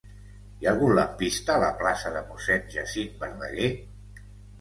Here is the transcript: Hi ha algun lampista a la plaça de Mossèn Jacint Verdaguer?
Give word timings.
Hi 0.61 0.67
ha 0.67 0.69
algun 0.69 0.93
lampista 0.99 1.53
a 1.55 1.61
la 1.63 1.69
plaça 1.81 2.13
de 2.15 2.23
Mossèn 2.31 2.65
Jacint 2.77 3.13
Verdaguer? 3.21 3.69